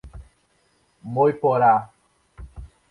Moiporá 1.15 1.73